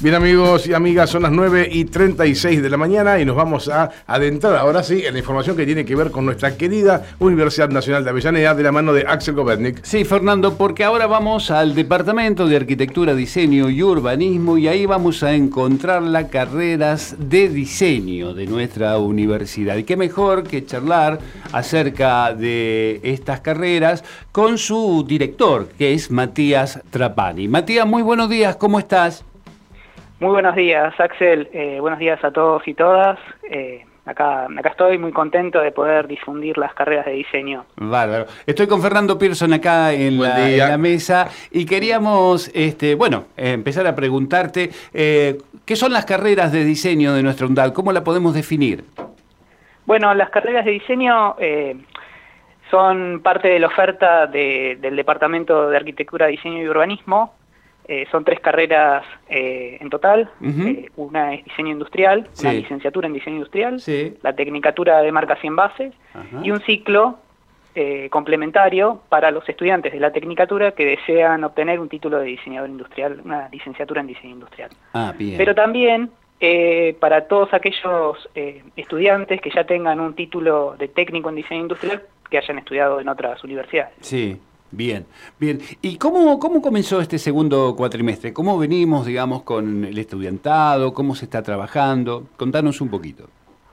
Bien 0.00 0.14
amigos 0.14 0.64
y 0.68 0.74
amigas, 0.74 1.10
son 1.10 1.22
las 1.22 1.32
9 1.32 1.70
y 1.72 1.84
36 1.84 2.62
de 2.62 2.70
la 2.70 2.76
mañana 2.76 3.18
y 3.18 3.24
nos 3.24 3.34
vamos 3.34 3.66
a 3.68 3.90
adentrar 4.06 4.54
ahora 4.54 4.84
sí 4.84 5.04
en 5.04 5.14
la 5.14 5.18
información 5.18 5.56
que 5.56 5.66
tiene 5.66 5.84
que 5.84 5.96
ver 5.96 6.12
con 6.12 6.24
nuestra 6.24 6.56
querida 6.56 7.04
Universidad 7.18 7.68
Nacional 7.68 8.04
de 8.04 8.10
Avellaneda 8.10 8.54
de 8.54 8.62
la 8.62 8.70
mano 8.70 8.92
de 8.92 9.04
Axel 9.08 9.34
Gobernik. 9.34 9.82
Sí, 9.82 10.04
Fernando, 10.04 10.54
porque 10.54 10.84
ahora 10.84 11.08
vamos 11.08 11.50
al 11.50 11.74
Departamento 11.74 12.46
de 12.46 12.54
Arquitectura, 12.54 13.12
Diseño 13.12 13.70
y 13.70 13.82
Urbanismo 13.82 14.56
y 14.56 14.68
ahí 14.68 14.86
vamos 14.86 15.24
a 15.24 15.34
encontrar 15.34 16.00
las 16.02 16.26
carreras 16.26 17.16
de 17.18 17.48
diseño 17.48 18.34
de 18.34 18.46
nuestra 18.46 18.98
universidad. 18.98 19.78
Y 19.78 19.82
qué 19.82 19.96
mejor 19.96 20.44
que 20.44 20.64
charlar 20.64 21.18
acerca 21.50 22.32
de 22.34 23.00
estas 23.02 23.40
carreras 23.40 24.04
con 24.30 24.58
su 24.58 25.04
director, 25.08 25.70
que 25.76 25.92
es 25.92 26.12
Matías 26.12 26.78
Trapani. 26.90 27.48
Matías, 27.48 27.84
muy 27.84 28.02
buenos 28.02 28.30
días, 28.30 28.54
¿cómo 28.54 28.78
estás? 28.78 29.24
Muy 30.20 30.30
buenos 30.30 30.56
días, 30.56 30.98
Axel. 30.98 31.48
Eh, 31.52 31.78
buenos 31.80 32.00
días 32.00 32.22
a 32.24 32.32
todos 32.32 32.66
y 32.66 32.74
todas. 32.74 33.20
Eh, 33.48 33.84
acá, 34.04 34.46
acá 34.46 34.70
estoy 34.70 34.98
muy 34.98 35.12
contento 35.12 35.60
de 35.60 35.70
poder 35.70 36.08
difundir 36.08 36.58
las 36.58 36.74
carreras 36.74 37.06
de 37.06 37.12
diseño. 37.12 37.66
Bárbaro. 37.76 38.26
Estoy 38.44 38.66
con 38.66 38.82
Fernando 38.82 39.16
Pearson 39.16 39.52
acá 39.52 39.92
en, 39.92 40.20
la, 40.20 40.76
mesa 40.76 41.28
y 41.52 41.64
queríamos, 41.64 42.50
este, 42.52 42.96
bueno, 42.96 43.26
empezar 43.36 43.86
a 43.86 43.94
preguntarte, 43.94 44.70
eh, 44.92 45.38
¿qué 45.64 45.76
son 45.76 45.92
las 45.92 46.04
carreras 46.04 46.50
de 46.50 46.64
diseño 46.64 47.14
de 47.14 47.22
nuestra 47.22 47.46
UNDAL? 47.46 47.72
¿Cómo 47.72 47.92
la 47.92 48.02
podemos 48.02 48.34
definir? 48.34 48.82
Bueno, 49.86 50.12
las 50.14 50.30
carreras 50.30 50.64
de 50.64 50.72
diseño 50.72 51.36
son 52.72 53.20
parte 53.22 53.46
de 53.46 53.60
la 53.60 53.68
oferta 53.68 54.26
del 54.26 54.96
Departamento 54.96 55.70
de 55.70 55.76
Arquitectura, 55.76 56.26
Diseño 56.26 56.60
y 56.60 56.68
Urbanismo, 56.68 57.37
eh, 57.90 58.06
son 58.10 58.22
tres 58.22 58.38
carreras 58.40 59.02
eh, 59.30 59.78
en 59.80 59.88
total. 59.88 60.30
Eh, 60.42 60.90
una 60.96 61.32
es 61.32 61.42
diseño 61.46 61.72
industrial, 61.72 62.28
una 62.38 62.52
licenciatura 62.52 63.06
en 63.06 63.14
diseño 63.14 63.36
industrial, 63.36 63.80
la 64.20 64.34
tecnicatura 64.34 65.00
de 65.00 65.10
marcas 65.10 65.38
y 65.42 65.46
envases 65.46 65.94
y 66.42 66.50
un 66.50 66.60
ciclo 66.60 67.18
complementario 68.10 69.02
para 69.08 69.30
los 69.30 69.48
estudiantes 69.48 69.92
de 69.92 70.00
la 70.00 70.10
tecnicatura 70.10 70.72
que 70.72 70.84
desean 70.84 71.44
obtener 71.44 71.78
un 71.78 71.88
título 71.88 72.18
de 72.18 72.26
diseñador 72.26 72.68
industrial, 72.68 73.20
una 73.24 73.48
licenciatura 73.50 74.00
en 74.00 74.08
diseño 74.08 74.34
industrial. 74.34 74.70
Ah, 74.92 75.14
Pero 75.16 75.54
también 75.54 76.10
para 77.00 77.26
todos 77.26 77.54
aquellos 77.54 78.28
estudiantes 78.76 79.40
que 79.40 79.50
ya 79.50 79.64
tengan 79.64 80.00
un 80.00 80.14
título 80.14 80.76
de 80.76 80.88
técnico 80.88 81.30
en 81.30 81.36
diseño 81.36 81.62
industrial 81.62 82.02
que 82.28 82.36
hayan 82.36 82.58
estudiado 82.58 83.00
en 83.00 83.08
otras 83.08 83.42
universidades. 83.44 83.94
Sí. 84.00 84.38
Bien, 84.70 85.06
bien. 85.38 85.60
¿Y 85.80 85.96
cómo, 85.96 86.38
cómo 86.38 86.60
comenzó 86.60 87.00
este 87.00 87.18
segundo 87.18 87.74
cuatrimestre? 87.76 88.32
¿Cómo 88.32 88.58
venimos, 88.58 89.06
digamos, 89.06 89.42
con 89.42 89.84
el 89.84 89.96
estudiantado? 89.98 90.92
¿Cómo 90.92 91.14
se 91.14 91.24
está 91.24 91.42
trabajando? 91.42 92.24
Contanos 92.36 92.80
un 92.80 92.90
poquito. 92.90 93.28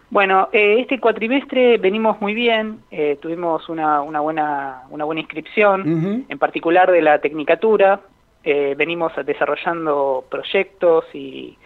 Bueno, 0.09 0.49
eh, 0.53 0.77
este 0.79 0.99
cuatrimestre 0.99 1.77
venimos 1.77 2.21
muy 2.21 2.33
bien, 2.33 2.79
eh, 2.91 3.17
tuvimos 3.21 3.67
una, 3.67 4.01
una, 4.01 4.21
buena, 4.21 4.83
una 4.89 5.03
buena 5.03 5.19
inscripción, 5.19 6.25
en 6.29 6.39
particular 6.39 6.91
de 6.91 7.01
la 7.01 7.19
tecnicatura, 7.19 7.99
eh, 8.43 8.75
venimos 8.77 9.11
desarrollando 9.25 10.23
proyectos 10.29 11.05
y, 11.13 11.57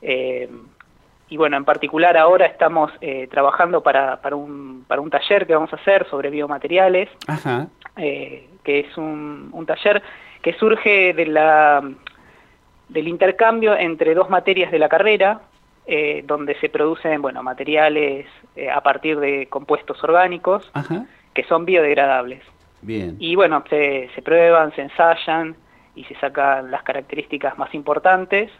y 0.00 1.36
bueno, 1.36 1.58
en 1.58 1.64
particular 1.64 2.16
ahora 2.16 2.46
estamos 2.46 2.90
trabajando 3.30 3.82
para, 3.82 4.20
para, 4.22 4.34
un, 4.34 4.84
para 4.88 5.00
un 5.02 5.10
taller 5.10 5.46
que 5.46 5.54
vamos 5.54 5.72
a 5.72 5.76
hacer 5.76 6.08
sobre 6.08 6.30
biomateriales. 6.30 7.10
Ajá. 7.28 7.68
Eh, 7.98 8.46
que 8.62 8.80
es 8.80 8.96
un, 8.96 9.64
taller 9.66 10.02
que 10.40 10.52
surge 10.52 11.14
de 11.14 11.26
la, 11.26 11.82
del 12.88 13.08
intercambio 13.08 13.76
entre 13.76 14.14
dos 14.14 14.30
materias 14.30 14.70
de 14.70 14.78
la 14.78 14.88
carrera, 14.88 15.40
eh, 15.86 16.22
donde 16.26 16.54
se 16.60 16.68
producen 16.68 17.20
bueno, 17.20 17.42
materiales 17.42 18.26
eh, 18.54 18.70
a 18.70 18.80
partir 18.82 19.18
de 19.18 19.46
compuestos 19.46 20.02
orgánicos 20.04 20.70
que 21.34 21.42
son 21.44 21.64
biodegradables. 21.64 22.42
Bien. 22.82 23.16
Y 23.18 23.34
bueno, 23.34 23.64
se, 23.68 24.10
se, 24.14 24.22
prueban, 24.22 24.72
se 24.76 24.82
ensayan 24.82 25.56
y 25.96 26.04
se 26.04 26.14
sacan 26.16 26.70
las 26.70 26.82
características 26.84 27.58
más 27.58 27.74
importantes. 27.74 28.50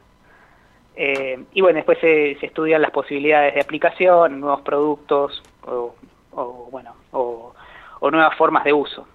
y 0.97 1.61
bueno, 1.61 1.77
después 1.77 1.99
se, 2.01 2.33
estudian 2.45 2.83
las 2.83 2.91
posibilidades 2.91 3.55
de 3.55 3.61
aplicación, 3.61 4.41
nuevos 4.41 4.63
productos 4.63 5.43
o, 5.65 5.95
o 6.33 6.69
bueno, 6.73 6.95
o 7.13 7.55
o 8.01 8.11
nuevas 8.11 8.37
formas 8.37 8.65
de 8.65 8.73
uso. 8.73 9.07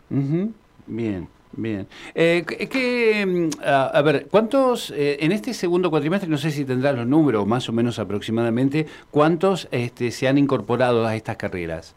Bien. 0.88 1.28
Bien. 1.56 1.88
Eh, 2.16 2.44
que, 2.48 3.26
mm, 3.26 3.50
a, 3.64 4.02
ver, 4.02 4.26
¿cuántos, 4.32 4.90
eh, 4.90 5.18
en 5.20 5.32
este 5.32 5.54
segundo 5.54 5.92
cuatrimestre, 5.92 6.28
no 6.28 6.38
sé 6.38 6.50
si 6.50 6.66
tendrás 6.66 6.96
los 6.96 7.06
números, 7.06 7.46
más 7.46 7.70
o 7.70 7.74
menos 7.74 8.00
aproximadamente, 8.00 8.88
cuántos 9.12 9.68
este, 9.72 10.10
se 10.10 10.28
han 10.28 10.40
incorporado 10.40 11.06
a 11.06 11.16
estas 11.16 11.38
carreras? 11.38 11.96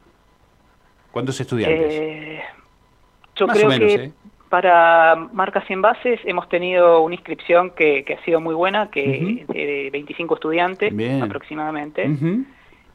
¿Cuántos 1.11 1.41
estudiantes? 1.41 1.89
Eh, 1.91 2.43
yo 3.37 3.47
creo 3.47 3.71
que 3.71 3.95
¿eh? 3.95 4.13
para 4.51 5.17
marcas 5.33 5.65
y 5.71 5.73
envases 5.73 6.21
hemos 6.25 6.49
tenido 6.49 7.01
una 7.01 7.15
inscripción 7.15 7.71
que, 7.71 8.05
ha 8.19 8.25
sido 8.25 8.41
muy 8.41 8.55
buena, 8.55 8.91
que 8.91 9.47
de 9.49 9.89
25 9.91 10.35
estudiantes 10.35 10.93
aproximadamente. 11.23 12.11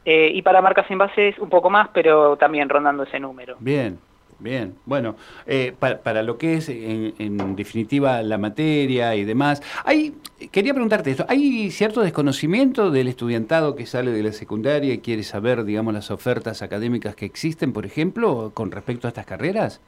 Eh, 0.04 0.30
y 0.34 0.42
para 0.42 0.62
marcas 0.62 0.90
envases 0.90 1.38
un 1.38 1.48
poco 1.48 1.70
más, 1.70 1.88
pero 1.92 2.36
también 2.36 2.68
rondando 2.68 3.04
ese 3.04 3.20
número. 3.20 3.56
Bien, 3.60 3.98
bien. 4.38 4.74
Bueno, 4.86 5.16
eh, 5.46 5.74
para, 5.78 6.22
lo 6.22 6.38
que 6.38 6.54
es 6.54 6.68
en, 6.68 7.56
definitiva 7.56 8.22
la 8.22 8.38
materia 8.38 9.14
y 9.14 9.24
demás, 9.24 9.62
hay, 9.84 10.14
quería 10.50 10.72
preguntarte 10.72 11.10
esto, 11.10 11.26
¿hay 11.28 11.70
cierto 11.70 12.02
desconocimiento 12.02 12.90
del 12.90 13.08
estudiantado 13.08 13.76
que 13.76 13.86
sale 13.86 14.10
de 14.10 14.22
la 14.22 14.32
secundaria 14.32 14.94
y 14.94 14.98
quiere 14.98 15.22
saber, 15.22 15.64
digamos, 15.64 15.94
las 15.94 16.10
ofertas 16.10 16.62
académicas 16.62 17.14
que 17.14 17.24
existen, 17.24 17.72
por 17.72 17.86
ejemplo, 17.86 18.52
con 18.54 18.70
respecto 18.70 19.06
a 19.06 19.10
estas 19.10 19.26
carreras? 19.26 19.80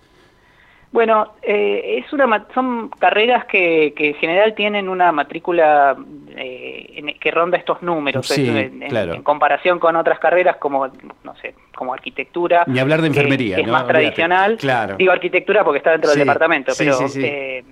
Bueno, 0.95 1.33
eh, 1.43 1.99
es 1.99 2.13
una, 2.13 2.47
son 2.55 2.89
carreras 2.89 3.47
que, 3.47 3.93
en 3.97 4.15
general 4.15 4.55
tienen 4.55 4.89
una 4.89 5.11
matrícula 5.11 5.97
eh, 6.37 7.17
que 7.19 7.31
ronda 7.33 7.59
estos 7.59 7.83
números, 7.83 8.31
en, 8.39 9.23
comparación 9.25 9.81
con 9.81 9.97
otras 9.97 10.21
carreras 10.21 10.57
como, 10.59 10.87
no 10.87 11.35
sé, 11.43 11.57
como 11.75 11.93
arquitectura. 11.93 12.65
Ni 12.67 12.79
hablar 12.79 13.01
de 13.01 13.09
enfermería, 13.09 13.59
es 13.59 13.67
más 13.67 13.87
tradicional. 13.87 14.57
Claro. 14.57 14.97
Digo 14.97 15.13
arquitectura 15.13 15.65
porque 15.65 15.79
está 15.79 15.93
dentro 15.93 16.11
del 16.11 16.21
departamento, 16.21 16.73
pero 16.77 16.99
eh, 17.17 17.65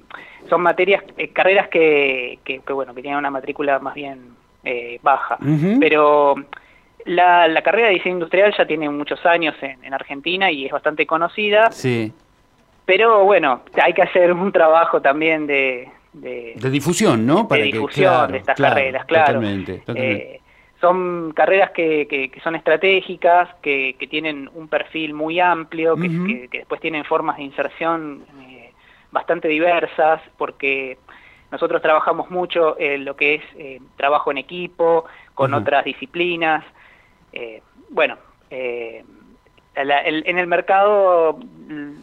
son 0.49 0.63
materias, 0.63 1.03
carreras 1.33 1.69
que, 1.69 2.39
que, 2.45 2.61
bueno, 2.73 2.95
que 2.95 3.03
tienen 3.03 3.19
una 3.19 3.31
matrícula 3.31 3.79
más 3.79 3.95
bien 3.95 4.37
baja. 5.03 5.39
Pero 5.81 6.37
la, 7.07 7.49
la, 7.49 7.63
carrera 7.63 7.89
de 7.89 7.95
diseño 7.95 8.15
industrial 8.15 8.55
ya 8.57 8.65
tiene 8.65 8.89
muchos 8.89 9.25
años 9.27 9.55
en, 9.61 9.83
en 9.85 9.95
Argentina 9.95 10.51
y 10.51 10.67
es 10.67 10.73
bastante 10.73 11.07
conocida. 11.07 11.71
Sí. 11.73 12.13
Pero 12.85 13.25
bueno, 13.25 13.63
hay 13.83 13.93
que 13.93 14.03
hacer 14.03 14.33
un 14.33 14.53
trabajo 14.53 15.01
también 15.01 15.47
de... 15.47 15.89
De, 16.13 16.55
difusión, 16.71 17.25
¿no? 17.27 17.45
de 17.45 17.63
difusión 17.63 18.33
de 18.33 18.39
estas 18.39 18.59
carreras, 18.59 19.07
claro. 19.07 19.41
Totalmente, 19.41 19.83
eh, 19.95 20.42
son 20.83 21.33
carreras 21.33 21.71
que, 21.71 22.09
que, 22.09 22.41
son 22.41 22.57
estratégicas, 22.57 23.49
que, 23.63 23.95
que, 23.99 24.09
tienen 24.09 24.51
un 24.53 24.67
perfil 24.67 25.15
muy 25.15 25.39
amplio, 25.39 25.97
que, 25.97 26.49
después 26.51 26.81
tienen 26.81 27.05
formas 27.05 27.37
de 27.37 27.45
inserción 27.45 28.25
eh, 28.41 28.73
bastante 29.13 29.47
diversas, 29.47 30.21
porque 30.37 30.99
nosotros 31.53 31.81
trabajamos 31.81 32.31
mucho 32.31 32.77
en 32.81 33.05
lo 33.05 33.15
que 33.15 33.37
es 33.37 33.43
eh, 33.57 33.81
trabajo 33.97 34.33
en 34.33 34.39
equipo, 34.39 35.05
con 35.35 35.55
otras 35.55 35.85
disciplinas. 35.85 36.65
bueno, 37.91 38.19
en 38.51 40.39
el 40.39 40.47
mercado 40.49 41.39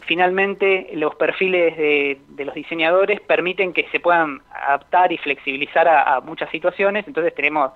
finalmente 0.06 0.90
los 0.94 1.14
perfiles 1.16 1.76
de, 1.76 2.44
los 2.44 2.54
diseñadores 2.54 3.20
permiten 3.20 3.72
que 3.72 3.86
se 3.92 4.00
puedan 4.00 4.40
adaptar 4.52 5.12
y 5.12 5.18
flexibilizar 5.18 5.86
a, 5.86 6.20
muchas 6.20 6.50
situaciones, 6.50 7.06
entonces 7.06 7.34
tenemos 7.34 7.72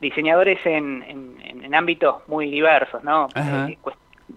diseñadores 0.00 0.58
en, 0.64 1.74
ámbitos 1.74 2.16
muy 2.26 2.50
diversos, 2.50 3.04
¿no? 3.04 3.28
Eh, 3.36 3.78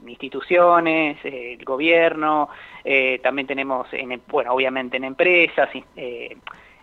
instituciones, 0.07 1.17
eh, 1.23 1.55
el 1.57 1.65
gobierno, 1.65 2.49
eh, 2.83 3.19
también 3.23 3.47
tenemos, 3.47 3.87
en, 3.91 4.21
bueno, 4.27 4.53
obviamente 4.53 4.97
en 4.97 5.05
empresas, 5.05 5.69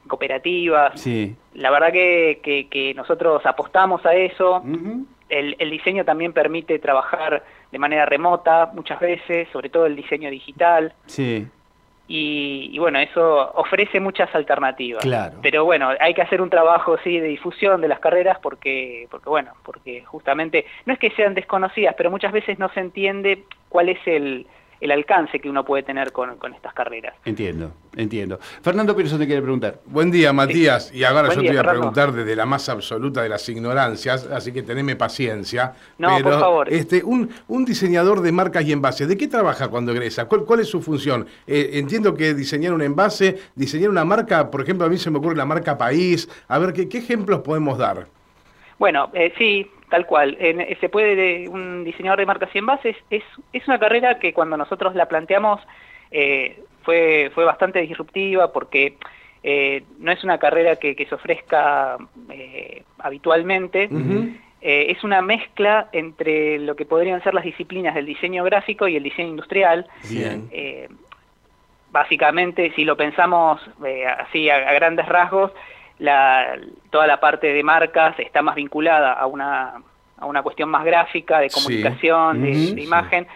cooperativas. 0.09 1.07
La 1.55 1.71
verdad 1.71 1.93
que, 1.93 2.93
nosotros 2.97 3.47
apostamos 3.47 4.05
a 4.05 4.15
eso. 4.15 4.63
el 5.29 5.71
diseño 5.71 6.05
también 6.05 6.33
permite 6.33 6.79
trabajar 6.81 7.45
de 7.71 7.79
manera 7.79 8.07
remota 8.07 8.71
muchas 8.75 8.99
veces, 8.99 9.49
sobre 9.53 9.69
todo 9.69 9.87
el 9.87 9.95
diseño 9.95 10.31
digital. 10.31 10.93
Sí. 11.07 11.47
Y, 12.13 12.77
bueno, 12.81 12.99
eso 12.99 13.53
ofrece 13.55 14.01
muchas 14.01 14.35
alternativas. 14.35 15.01
Claro. 15.01 15.39
Pero 15.43 15.65
bueno, 15.65 15.91
hay 16.01 16.13
que 16.13 16.23
hacer 16.23 16.43
un 16.43 16.51
trabajo 16.51 16.99
sí 17.05 17.21
de 17.21 17.29
difusión 17.29 17.81
de 17.81 17.87
las 17.87 18.01
carreras 18.01 18.37
porque, 18.43 19.07
porque 19.13 19.29
bueno, 19.29 19.53
porque 19.63 20.03
justamente 20.05 20.67
no 20.87 20.93
es 20.93 20.99
que 20.99 21.11
sean 21.13 21.35
desconocidas, 21.35 21.95
pero 21.97 22.11
muchas 22.11 22.33
veces 22.33 22.59
no 22.59 22.69
se 22.71 22.81
entiende 22.81 23.45
cuál 23.69 23.91
es 23.91 23.99
el, 24.07 24.45
el 24.81 24.91
alcance 24.91 25.39
que 25.39 25.49
uno 25.49 25.65
puede 25.65 25.83
tener 25.83 26.13
con, 26.13 26.31
estas 26.55 26.73
carreras. 26.73 27.15
Entiendo, 27.25 27.73
entiendo. 27.97 28.39
Fernando 28.63 28.97
Pearson 28.97 29.19
te 29.19 29.27
quiere 29.27 29.43
preguntar. 29.43 29.81
Buen 29.85 30.11
día, 30.11 30.33
Matías. 30.33 30.93
Y 30.95 31.05
ahora 31.05 31.29
yo 31.35 31.43
te 31.43 31.49
voy 31.49 31.57
a 31.57 31.63
preguntar 31.63 32.13
desde 32.13 32.35
la 32.35 32.47
más 32.47 32.69
absoluta 32.69 33.23
de 33.23 33.29
las 33.29 33.47
ignorancias, 33.49 34.27
así 34.27 34.53
que 34.53 34.63
teneme 34.63 34.97
paciencia. 34.97 35.75
No, 35.99 36.19
por 36.23 36.41
favor. 36.41 36.73
Este, 36.73 37.05
un, 37.05 37.31
un 37.49 37.65
diseñador 37.65 38.23
de 38.23 38.33
marcas 38.33 38.65
y 38.65 38.73
envases, 38.73 39.09
¿de 39.09 39.17
qué 39.17 39.29
trabaja 39.29 39.69
cuando 39.69 39.93
egresa? 39.93 40.27
¿Cuál, 40.27 40.45
cuál 40.45 40.61
es 40.61 40.69
su 40.69 40.81
función? 40.81 41.27
Eh, 41.47 41.71
entiendo 41.75 42.15
que 42.15 42.35
diseñar 42.35 42.73
un 42.73 42.83
envase, 42.83 43.39
diseñar 43.55 43.91
una 43.91 44.05
marca, 44.05 44.51
por 44.51 44.63
ejemplo, 44.63 44.87
a 44.87 44.89
mí 44.89 44.97
se 44.97 45.11
me 45.11 45.19
ocurre 45.19 45.37
la 45.37 45.45
marca 45.45 45.77
País. 45.77 46.29
A 46.49 46.59
ver, 46.59 46.73
¿qué, 46.73 46.89
qué 46.89 46.99
ejemplos 46.99 47.41
podemos 47.41 47.79
dar? 47.79 48.07
Bueno, 48.79 49.11
eh, 49.13 49.33
sí, 49.37 49.71
Tal 49.91 50.07
cual. 50.07 50.37
Eh, 50.41 50.77
se 50.81 50.89
puede, 50.89 51.49
un 51.49 51.85
diseñador 51.85 52.21
de 52.21 52.27
marcas 52.27 52.51
y 52.55 52.59
envases 52.59 52.97
es, 53.11 53.25
es 53.53 53.67
una 53.67 53.79
carrera 53.79 54.21
que 54.21 54.33
cuando 54.33 54.57
nosotros 54.57 54.95
la 54.95 55.07
planteamos 55.07 55.61
eh, 56.13 56.63
fue, 56.85 57.31
fue 57.35 57.45
bastante 57.45 57.81
disruptiva 57.81 58.53
porque 58.53 58.97
eh, 59.43 59.83
no 59.99 60.13
es 60.13 60.23
una 60.23 60.39
carrera 60.39 60.77
que, 60.77 60.95
se 61.09 61.15
ofrezca 61.15 61.99
habitualmente. 62.99 63.89
es 64.61 65.03
una 65.03 65.23
mezcla 65.23 65.89
entre 65.93 66.61
lo 66.61 66.77
que 66.77 66.85
podrían 66.85 67.23
ser 67.25 67.35
las 67.35 67.45
disciplinas 67.45 67.95
del 67.97 68.07
diseño 68.07 68.45
gráfico 68.45 68.87
y 68.87 68.95
el 68.95 69.03
diseño 69.03 69.31
industrial. 69.31 69.89
básicamente, 71.91 72.73
si 72.77 72.85
lo 72.85 72.97
pensamos 72.97 73.61
así 74.19 74.49
a 74.51 74.73
grandes 74.73 75.07
rasgos, 75.07 75.51
la, 76.01 76.59
toda 76.91 77.07
la 77.07 77.21
parte 77.21 77.53
de 77.53 77.63
marcas 77.63 78.19
está 78.19 78.43
más 78.43 78.57
vinculada 78.57 79.13
a 79.13 79.27
una, 79.27 79.83
a 80.17 80.27
una 80.27 80.43
cuestión 80.43 80.69
más 80.71 80.85
gráfica, 80.85 81.39
de 81.39 81.51
comunicación, 81.51 82.43
de, 82.43 82.83
imagen, 82.83 83.27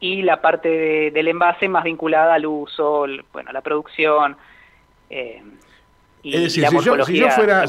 y 0.00 0.22
la 0.22 0.40
parte 0.40 1.10
del 1.10 1.28
envase 1.28 1.68
más 1.68 1.84
vinculada 1.84 2.34
al 2.34 2.46
uso, 2.46 3.06
bueno, 3.32 3.50
a 3.50 3.52
la 3.52 3.60
producción. 3.60 4.36
Eh, 5.10 5.42
y, 6.24 6.36
es 6.36 6.42
decir, 6.42 6.64
si, 6.68 6.78
yo, 6.84 7.04
si, 7.04 7.16
yo 7.16 7.30
fuera, 7.30 7.64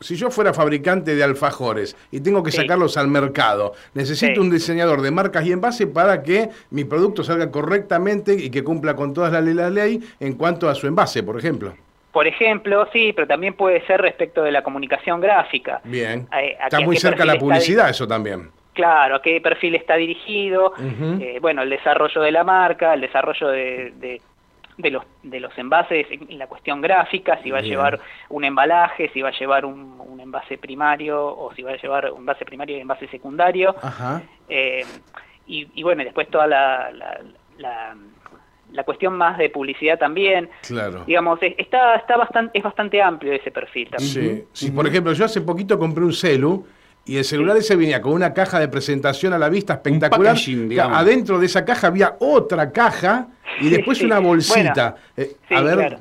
si, 0.00 0.16
yo, 0.16 0.28
fuera, 0.28 0.52
fabricante 0.52 1.14
de 1.14 1.22
alfajores 1.22 1.96
y 2.10 2.20
tengo 2.20 2.42
que 2.42 2.50
sacarlos 2.50 2.96
al 2.96 3.06
mercado, 3.06 3.74
necesito 3.94 4.40
un 4.40 4.50
diseñador 4.50 5.00
de 5.00 5.12
marcas 5.12 5.46
y 5.46 5.52
envase 5.52 5.86
para 5.86 6.24
que 6.24 6.50
mi 6.70 6.84
producto 6.84 7.22
salga 7.22 7.52
correctamente 7.52 8.34
y 8.34 8.50
que 8.50 8.64
cumpla 8.64 8.96
con 8.96 9.14
todas 9.14 9.32
las 9.32 9.44
leyes 9.44 9.58
de 9.58 9.62
la 9.62 9.70
ley 9.70 10.00
en 10.18 10.32
cuanto 10.32 10.68
a 10.68 10.74
su 10.74 10.88
envase, 10.88 11.22
por 11.22 11.38
ejemplo. 11.38 11.76
Por 12.14 12.28
ejemplo, 12.28 12.88
sí, 12.92 13.12
pero 13.12 13.26
también 13.26 13.54
puede 13.54 13.84
ser 13.86 14.00
respecto 14.00 14.44
de 14.44 14.52
la 14.52 14.62
comunicación 14.62 15.20
gráfica. 15.20 15.80
Bien. 15.82 16.28
está 16.64 16.78
muy 16.78 16.96
cerca 16.96 17.24
la 17.24 17.34
publicidad 17.34 17.90
eso 17.90 18.06
también. 18.06 18.50
Claro, 18.72 19.16
a 19.16 19.22
qué 19.22 19.40
perfil 19.40 19.74
está 19.74 19.96
dirigido, 19.96 20.74
eh, 21.20 21.38
bueno, 21.40 21.62
el 21.62 21.70
desarrollo 21.70 22.22
de 22.22 22.30
la 22.30 22.44
marca, 22.44 22.94
el 22.94 23.00
desarrollo 23.00 23.48
de, 23.48 24.20
de, 24.78 24.90
los, 24.90 25.04
de 25.24 25.40
los 25.40 25.58
envases 25.58 26.06
en, 26.10 26.38
la 26.38 26.46
cuestión 26.46 26.80
gráfica, 26.80 27.40
si 27.42 27.50
va 27.50 27.58
a 27.58 27.62
llevar 27.62 27.98
un 28.28 28.44
embalaje, 28.44 29.10
si 29.12 29.20
va 29.20 29.30
a 29.30 29.38
llevar 29.38 29.64
un, 29.64 30.20
envase 30.20 30.56
primario 30.56 31.20
o 31.20 31.52
si 31.54 31.62
va 31.62 31.72
a 31.72 31.76
llevar 31.76 32.12
un 32.12 32.20
envase 32.20 32.44
primario 32.44 32.76
y 32.76 32.80
envase 32.80 33.08
secundario. 33.08 33.74
Ajá. 33.82 34.22
Eh, 34.48 34.84
y, 35.46 35.82
bueno, 35.82 36.04
después 36.04 36.28
toda 36.30 36.46
la 36.46 36.90
la 37.58 37.94
cuestión 38.82 39.16
más 39.16 39.38
de 39.38 39.50
publicidad 39.50 39.98
también. 39.98 40.50
Claro. 40.66 41.04
Digamos, 41.06 41.38
está, 41.40 41.94
está 41.94 42.16
bastante, 42.16 42.58
es 42.58 42.64
bastante 42.64 43.00
amplio 43.00 43.32
ese 43.32 43.50
perfil 43.52 43.88
también. 43.90 44.46
Sí, 44.52 44.70
por 44.72 44.86
ejemplo, 44.86 45.12
yo 45.12 45.24
hace 45.24 45.40
poquito 45.40 45.78
compré 45.78 46.04
un 46.04 46.12
celu 46.12 46.66
y 47.06 47.18
el 47.18 47.24
celular 47.24 47.56
ese 47.56 47.76
venía 47.76 48.00
con 48.00 48.12
una 48.12 48.32
caja 48.32 48.58
de 48.58 48.68
presentación 48.68 49.32
a 49.32 49.38
la 49.38 49.48
vista 49.48 49.74
espectacular. 49.74 50.36
Adentro 50.92 51.38
de 51.38 51.46
esa 51.46 51.64
caja 51.64 51.88
había 51.88 52.16
otra 52.18 52.72
caja 52.72 53.28
y 53.60 53.68
después 53.68 54.02
una 54.02 54.18
bolsita. 54.18 54.96
Eh, 55.16 55.36
a 55.50 55.60
ver, 55.60 55.98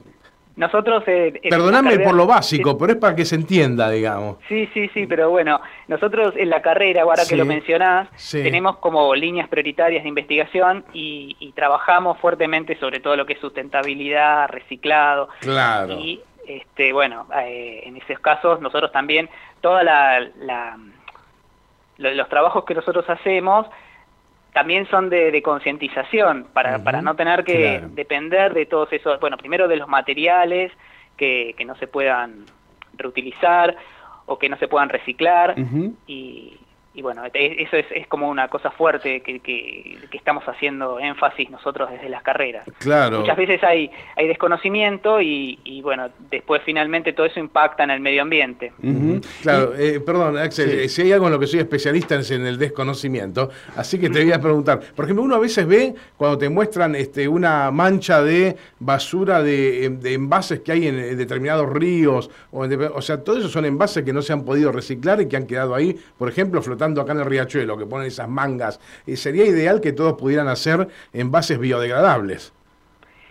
nosotros... 0.56 1.04
Eh, 1.08 1.42
Perdóname 1.50 2.00
por 2.00 2.14
lo 2.14 2.28
básico, 2.28 2.78
pero 2.78 2.94
es 2.94 3.00
para 3.00 3.16
que 3.16 3.26
se 3.26 3.36
entienda, 3.36 3.90
digamos. 3.90 4.38
Sí, 4.48 4.70
sí, 4.74 4.90
sí, 4.94 5.08
pero 5.08 5.30
bueno, 5.32 5.60
nosotros 5.88 6.36
en 6.38 6.50
la 6.50 6.62
carrera, 6.62 7.04
ahora 7.04 7.24
que 7.28 7.36
lo 7.36 7.46
mencionás, 7.46 8.10
tenemos 8.32 8.78
como 8.78 9.16
líneas 9.16 9.50
prioritarias 9.50 10.04
de 10.04 10.10
investigación 10.10 10.86
y, 10.94 11.52
trabajamos 11.56 12.18
fuertemente 12.20 12.78
sobre 12.80 13.00
todo 13.00 13.16
lo 13.16 13.26
que 13.26 13.34
es 13.34 13.40
sustentabilidad, 13.40 14.50
reciclado. 14.50 15.30
Claro. 15.40 15.94
Y, 16.00 16.20
este, 16.48 16.92
bueno, 16.92 17.28
eh, 17.46 17.84
en 17.86 17.96
esos 17.98 18.20
casos 18.20 18.60
nosotros 18.60 18.92
también, 18.92 19.30
toda 19.62 19.84
la, 19.84 20.20
los 21.98 22.30
trabajos 22.30 22.66
que 22.66 22.74
nosotros 22.74 23.06
hacemos 23.08 23.68
también 24.54 24.88
son 24.88 25.10
de, 25.10 25.42
concientización, 25.42 26.48
para, 26.54 26.84
para 26.84 27.02
no 27.02 27.16
tener 27.16 27.44
que 27.44 27.82
depender 27.90 28.54
de 28.54 28.66
todos 28.66 28.92
esos, 28.94 29.20
bueno, 29.20 29.38
primero 29.38 29.68
de 29.68 29.78
los 29.78 29.88
materiales 29.88 30.72
que, 31.18 31.56
que 31.58 31.66
no 31.66 31.76
se 31.76 31.88
puedan 31.88 32.46
reutilizar 32.96 33.76
o 34.26 34.38
que 34.38 34.50
no 34.50 34.58
se 34.58 34.68
puedan 34.68 34.90
reciclar 34.90 35.56
y, 36.08 36.58
y 36.96 37.02
bueno, 37.02 37.24
eso 37.34 37.78
es, 37.78 37.86
es, 37.90 38.08
como 38.08 38.30
una 38.30 38.50
cosa 38.50 38.70
fuerte 38.70 39.22
que, 39.22 39.40
que, 39.40 39.98
estamos 40.12 40.44
haciendo 40.46 41.00
énfasis 41.00 41.50
nosotros 41.50 41.90
desde 41.90 42.08
las 42.08 42.22
carreras. 42.22 42.66
Claro. 42.78 43.22
Muchas 43.22 43.36
veces 43.36 43.64
hay, 43.64 43.90
hay 44.16 44.28
desconocimiento 44.28 45.20
y, 45.20 45.58
y 45.64 45.82
bueno, 45.82 46.10
después 46.30 46.62
finalmente 46.64 47.12
todo 47.14 47.26
eso 47.26 47.40
impacta 47.40 47.84
en 47.84 47.90
el 47.90 48.00
medio 48.00 48.22
ambiente. 48.22 48.74
Claro, 49.42 49.74
eh, 49.76 50.00
perdón, 50.02 50.38
Axel, 50.38 50.70
eh, 50.70 50.90
si 50.90 51.02
hay 51.02 51.12
algo 51.14 51.26
en 51.26 51.34
lo 51.34 51.40
que 51.40 51.48
soy 51.48 51.62
especialista 51.62 52.16
es 52.16 52.30
en 52.30 52.46
el 52.46 52.60
desconocimiento, 52.60 53.50
así 53.76 54.00
que 54.00 54.12
te 54.12 54.24
voy 54.24 54.32
a 54.32 54.40
preguntar. 54.40 54.80
Por 54.96 55.06
ejemplo, 55.06 55.24
uno 55.24 55.36
a 55.36 55.40
veces 55.40 55.66
ve 55.66 55.96
cuando 56.16 56.38
te 56.38 56.48
muestran 56.48 56.94
este, 56.94 57.28
una 57.28 57.72
mancha 57.72 58.22
de 58.22 58.56
basura 58.80 59.42
de, 59.42 59.90
de 59.90 60.14
envases 60.14 60.60
que 60.60 60.72
hay 60.72 60.88
en 60.88 61.18
determinados 61.18 61.68
ríos, 61.74 62.30
o, 62.52 62.68
o 62.94 63.02
sea, 63.02 63.24
todos 63.24 63.40
esos 63.40 63.52
son 63.52 63.66
envases 63.66 64.04
que 64.04 64.14
no 64.14 64.22
se 64.22 64.32
han 64.32 64.46
podido 64.46 64.72
reciclar 64.72 65.20
y 65.22 65.28
que 65.28 65.38
han 65.38 65.48
quedado 65.48 65.74
ahí, 65.74 65.98
por 66.20 66.30
ejemplo, 66.30 66.62
flotando 66.62 66.83
acá 67.02 67.14
en 67.14 67.20
el 67.20 67.26
riachuelo, 67.26 67.78
que 67.78 67.86
ponen 67.86 68.08
esas 68.08 68.30
mangas, 68.30 68.80
y 69.06 69.16
sería 69.16 69.46
ideal 69.46 69.82
que 69.82 69.94
todos 69.94 70.14
pudieran 70.14 70.48
hacer 70.48 70.88
envases 71.14 71.60
biodegradables. 71.60 72.54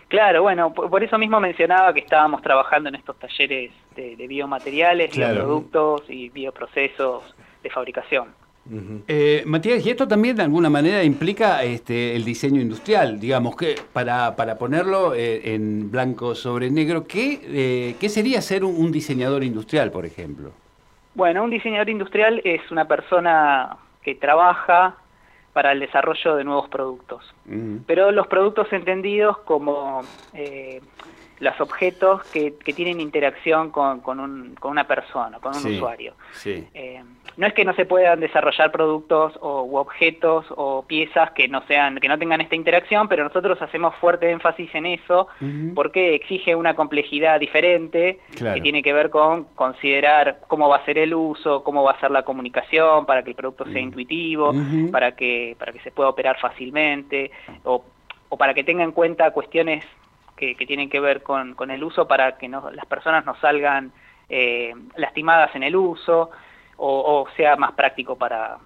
Claro, 0.09 0.43
bueno, 0.43 0.75
por 0.75 1.03
eso 1.03 1.17
mismo 1.19 1.41
mencionaba 1.41 1.95
que 1.95 2.01
estábamos 2.01 2.43
trabajando 2.43 2.91
en 2.91 2.97
estos 2.97 3.19
talleres 3.19 3.73
de, 3.97 4.27
biomateriales, 4.27 5.17
bioproductos 5.17 6.03
y 6.09 6.29
bioprocesos 6.29 7.35
de 7.63 7.71
fabricación. 7.71 8.43
Eh, 9.09 9.43
Matías, 9.45 9.85
y 9.85 9.91
esto 9.91 10.07
también 10.07 10.37
de 10.37 10.43
alguna 10.45 10.71
manera 10.71 11.03
implica 11.03 11.65
este, 11.65 12.15
el 12.15 12.25
diseño 12.25 12.61
industrial, 12.61 13.19
digamos, 13.19 13.57
que 13.57 13.75
para, 13.93 14.37
para 14.37 14.57
ponerlo 14.57 15.15
eh, 15.15 15.55
en 15.55 15.91
blanco 15.91 16.35
sobre 16.35 16.71
negro, 16.71 17.05
¿qué, 17.05 17.41
eh, 17.43 17.97
¿qué 17.99 18.09
sería 18.09 18.41
ser 18.41 18.65
un, 18.65 18.93
diseñador 18.93 19.43
industrial, 19.43 19.91
por 19.91 20.07
ejemplo? 20.07 20.53
Bueno, 21.15 21.45
un 21.45 21.51
diseñador 21.51 21.91
industrial 21.91 22.41
es 22.45 22.71
una 22.71 22.87
persona 22.87 23.77
que 24.03 24.15
trabaja 24.15 24.97
para 25.53 25.73
el 25.73 25.81
desarrollo 25.81 26.37
de 26.37 26.45
nuevos 26.45 26.69
productos, 26.69 27.35
pero 27.87 28.11
los 28.11 28.27
productos 28.27 28.73
entendidos 28.73 29.39
como 29.39 30.01
eh, 30.33 30.81
los 31.43 31.61
objetos 31.61 32.23
que, 32.31 32.53
tienen 32.73 33.01
interacción 33.01 33.71
con, 33.71 33.99
un, 34.21 34.55
con, 34.55 34.71
una 34.71 34.87
persona, 34.87 35.41
con 35.41 35.57
un 35.57 35.75
usuario. 35.75 36.15
Eh, 36.45 37.03
no 37.37 37.47
es 37.49 37.53
que 37.53 37.65
no 37.65 37.75
se 37.75 37.85
puedan 37.85 38.21
desarrollar 38.21 38.71
productos 38.71 39.37
o 39.41 39.65
u 39.65 39.77
objetos 39.77 40.47
o 40.51 40.85
piezas 40.87 41.33
que 41.33 41.49
no 41.49 41.63
sean 41.67 41.99
que 41.99 42.07
no 42.07 42.17
tengan 42.17 42.41
esta 42.41 42.55
interacción, 42.55 43.09
pero 43.09 43.25
nosotros 43.25 43.61
hacemos 43.61 43.93
fuerte 43.97 44.31
énfasis 44.31 44.73
en 44.75 44.87
eso 44.87 45.27
porque 45.75 46.15
exige 46.15 46.55
una 46.55 46.75
complejidad 46.75 47.41
diferente 47.41 48.21
que 48.37 48.61
tiene 48.61 48.81
que 48.81 48.93
ver 48.93 49.11
con 49.11 49.45
considerar 49.57 50.43
cómo 50.47 50.69
va 50.69 50.77
a 50.77 50.85
ser 50.85 50.97
el 50.97 51.13
uso, 51.13 51.65
cómo 51.65 51.83
va 51.83 51.93
a 51.93 52.01
ser 52.01 52.13
la 52.13 52.23
comunicación 52.23 53.05
para 53.05 53.25
que 53.25 53.31
el 53.31 53.37
producto 53.37 53.65
sea 53.65 53.81
intuitivo, 53.81 54.55
para 54.93 55.17
que 55.17 55.57
para 55.59 55.73
que 55.73 55.81
se 55.81 55.91
pueda 55.91 56.09
operar 56.09 56.39
fácilmente 56.39 57.33
o, 57.65 57.85
o 58.29 58.37
para 58.37 58.55
que 58.55 58.63
tenga 58.63 58.85
en 58.85 58.93
cuenta 58.93 59.33
cuestiones 59.33 59.85
que, 60.57 60.67
tienen 60.67 60.91
que 60.91 60.99
ver 60.99 61.23
con, 61.23 61.55
con, 61.55 61.71
el 61.71 61.85
uso 61.85 62.09
para 62.09 62.37
que 62.37 62.49
no, 62.49 62.71
las 62.73 62.87
personas 62.87 63.25
no 63.25 63.37
salgan 63.41 63.93
eh, 64.29 64.75
lastimadas 64.97 65.55
en 65.55 65.63
el 65.63 65.77
uso 65.77 66.31
o, 66.77 67.27
sea 67.37 67.55
más 67.55 67.73
práctico 67.73 68.17
para, 68.17 68.59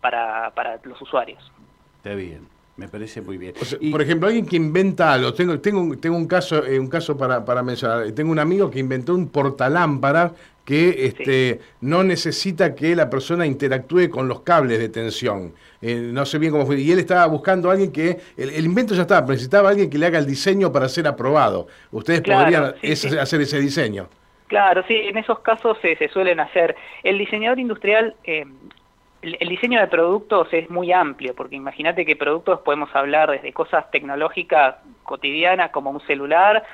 para, 0.00 0.50
para 0.54 0.80
los 0.84 1.00
usuarios. 1.02 1.52
Está 1.98 2.14
bien. 2.14 2.48
Me 2.76 2.88
parece 2.88 3.20
muy 3.20 3.38
bien. 3.38 3.54
Por 3.92 4.02
ejemplo, 4.02 4.26
alguien 4.26 4.46
que 4.46 4.56
inventa 4.56 5.12
algo, 5.12 5.32
tengo, 5.32 5.60
tengo, 5.60 5.96
tengo 5.96 6.16
un 6.16 6.26
caso, 6.26 6.64
eh, 6.64 6.80
un 6.80 6.88
caso 6.88 7.16
para, 7.16 7.44
para 7.44 7.62
mencionar. 7.62 8.10
Tengo 8.12 8.32
un 8.32 8.40
amigo 8.40 8.68
que 8.68 8.80
inventó 8.80 9.14
un 9.14 9.28
portalámpara 9.28 10.32
que 10.64 11.06
este, 11.06 11.60
no 11.80 12.02
necesita 12.02 12.74
que 12.74 12.96
la 12.96 13.10
persona 13.10 13.46
interactúe 13.46 14.08
con 14.10 14.28
los 14.28 14.40
cables 14.40 14.78
de 14.78 14.88
tensión. 14.88 15.54
Eh, 15.82 15.96
no 15.96 16.24
sé 16.24 16.38
bien 16.38 16.52
cómo 16.52 16.66
fue. 16.66 16.80
Y 16.80 16.90
él 16.90 16.98
estaba 16.98 17.26
buscando 17.26 17.68
a 17.68 17.72
alguien 17.72 17.92
que, 17.92 18.18
el, 18.36 18.64
invento 18.64 18.94
ya 18.94 19.02
estaba, 19.02 19.20
pero 19.22 19.32
necesitaba 19.32 19.68
a 19.68 19.70
alguien 19.72 19.90
que 19.90 19.98
le 19.98 20.06
haga 20.06 20.18
el 20.18 20.26
diseño 20.26 20.72
para 20.72 20.88
ser 20.88 21.06
aprobado. 21.06 21.66
Ustedes 21.92 22.22
podrían 22.22 22.74
hacer 23.20 23.40
ese 23.40 23.60
diseño. 23.60 24.08
Claro, 24.46 24.84
sí, 24.86 24.94
en 24.94 25.18
esos 25.18 25.40
casos 25.40 25.76
se 25.82 26.08
suelen 26.08 26.40
hacer. 26.40 26.76
El 27.02 27.18
diseñador 27.18 27.58
industrial 27.58 28.14
eh, 28.24 28.44
el, 29.24 29.48
diseño 29.48 29.80
de 29.80 29.86
productos 29.86 30.48
es 30.52 30.68
muy 30.70 30.92
amplio, 30.92 31.34
porque 31.34 31.56
imagínate 31.56 32.04
que 32.04 32.16
productos 32.16 32.60
podemos 32.60 32.94
hablar 32.94 33.30
desde 33.30 33.52
cosas 33.52 33.90
tecnológicas 33.90 34.76
cotidianas 35.02 35.70
como 35.70 35.90
un 35.90 36.00
celular, 36.02 36.64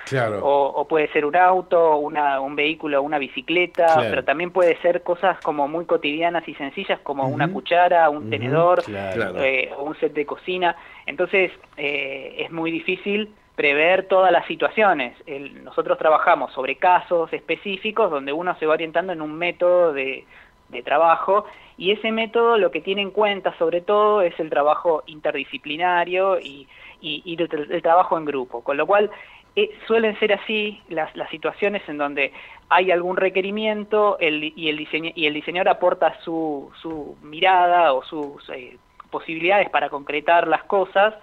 o, 0.43 0.87
puede 0.89 1.09
ser 1.13 1.25
un 1.25 1.37
auto, 1.37 1.97
una, 1.97 2.41
un 2.41 2.57
vehículo, 2.57 3.03
una 3.03 3.19
bicicleta, 3.19 3.97
pero 4.01 4.25
también 4.25 4.51
puede 4.51 4.77
ser 4.83 5.03
cosas 5.03 5.39
como 5.41 5.69
muy 5.69 5.85
cotidianas 5.85 6.47
y 6.49 6.55
sencillas 6.55 7.01
como 7.01 7.27
una 7.27 7.53
cuchara, 7.53 8.09
un 8.11 8.31
tenedor, 8.31 8.83
eh, 8.89 9.71
o 9.77 9.85
un 9.85 9.97
set 9.99 10.13
de 10.13 10.27
cocina. 10.27 10.77
Entonces 11.07 11.53
eh, 11.77 12.37
es 12.39 12.51
muy 12.51 12.71
difícil 12.71 13.33
prever 13.55 14.07
todas 14.07 14.33
las 14.33 14.47
situaciones. 14.47 15.15
nosotros 15.63 15.99
trabajamos 15.99 16.53
sobre 16.53 16.77
casos 16.77 17.33
específicos 17.33 18.11
donde 18.11 18.33
uno 18.33 18.57
se 18.59 18.67
va 18.67 18.75
orientando 18.75 19.13
en 19.13 19.21
un 19.21 19.37
método 19.37 19.93
de, 19.93 20.25
de 20.71 20.83
trabajo 20.83 21.45
y 21.77 21.93
ese 21.93 22.13
método 22.13 22.59
lo 22.59 22.71
que 22.71 22.81
tiene 22.81 23.03
en 23.03 23.11
cuenta 23.11 23.57
sobre 23.59 23.81
todo 23.81 24.23
es 24.23 24.39
el 24.39 24.51
trabajo 24.51 25.03
interdisciplinario 25.07 26.39
y, 26.41 26.67
el, 27.03 27.83
trabajo 27.83 28.19
en 28.19 28.27
grupo, 28.27 28.63
con 28.63 28.77
lo 28.77 28.87
cual 28.87 29.11
eh, 29.57 29.71
suelen 29.87 30.19
ser 30.19 30.35
así 30.35 30.81
las, 30.89 31.11
situaciones 31.31 31.83
en 31.89 31.97
donde 31.99 32.33
hay 32.69 32.91
algún 32.91 33.17
requerimiento 33.17 34.19
y, 34.21 34.69
el 34.69 34.87
y 35.17 35.27
el 35.27 35.35
diseñador 35.35 35.71
aporta 35.71 36.21
su, 36.23 36.71
su 36.83 37.17
mirada 37.23 37.93
o 37.95 38.03
sus 38.05 38.49
eh, 38.51 38.77
posibilidades 39.11 39.71
para 39.71 39.89
concretar 39.89 40.47
las 40.47 40.63
cosas 40.65 41.15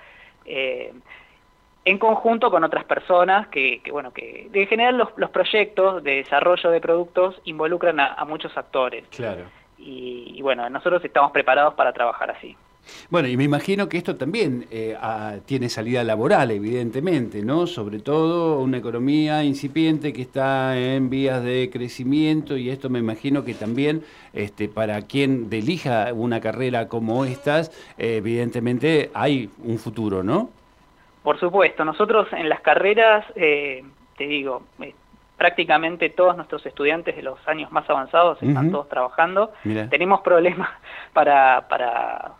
eh, 0.45 0.93
en 1.87 1.99
conjunto 1.99 2.51
con 2.51 2.65
otras 2.65 2.83
personas 2.83 3.47
que, 3.47 3.81
bueno, 3.91 4.11
que 4.11 4.49
en 4.51 4.67
general 4.67 4.97
los, 4.97 5.07
los, 5.15 5.29
proyectos 5.29 6.03
de 6.03 6.17
desarrollo 6.17 6.69
de 6.69 6.81
productos 6.81 7.39
involucran 7.45 8.01
a, 8.01 8.25
muchos 8.25 8.55
actores. 8.57 9.05
Claro. 9.09 9.43
Y, 9.77 10.41
bueno, 10.41 10.69
nosotros 10.69 11.03
estamos 11.05 11.31
preparados 11.31 11.75
para 11.75 11.93
trabajar 11.93 12.31
así. 12.31 12.57
Bueno, 13.09 13.29
y 13.29 13.37
me 13.37 13.45
imagino 13.45 13.87
que 13.87 13.97
esto 13.97 14.17
también 14.17 14.65
eh, 14.69 14.97
tiene 15.45 15.69
salida 15.69 16.03
laboral, 16.03 16.51
evidentemente, 16.51 17.41
¿no? 17.41 17.67
Sobre 17.67 17.99
todo 17.99 18.59
una 18.59 18.77
economía 18.77 19.45
incipiente 19.45 20.11
que 20.11 20.23
está 20.23 20.77
en 20.77 21.09
vías 21.09 21.41
de 21.41 21.69
crecimiento 21.71 22.57
y 22.57 22.69
esto 22.69 22.89
me 22.89 22.99
imagino 22.99 23.45
que 23.45 23.53
también 23.53 24.03
este, 24.33 24.67
para 24.67 25.01
quien 25.03 25.49
delija 25.49 26.11
una 26.13 26.41
carrera 26.41 26.89
como 26.89 27.23
estas, 27.23 27.71
eh, 27.97 28.17
evidentemente 28.17 29.09
hay 29.13 29.49
un 29.63 29.77
futuro, 29.79 30.23
¿no? 30.23 30.49
Por 31.27 31.41
supuesto, 31.41 31.83
nosotros 31.83 32.29
en 32.31 32.47
las 32.47 32.61
carreras, 32.61 33.25
eh, 33.35 33.83
te 34.17 34.27
digo, 34.27 34.63
eh, 34.81 34.95
prácticamente 35.35 36.09
todos 36.09 36.37
nuestros 36.37 36.65
estudiantes 36.65 37.17
de 37.17 37.21
los 37.21 37.37
años 37.49 37.69
más 37.69 37.89
avanzados 37.89 38.41
están 38.41 38.71
todos 38.71 38.87
trabajando. 38.87 39.51
Tenemos 39.89 40.21
problemas 40.21 40.69
para, 41.13 41.67
para, 41.67 42.31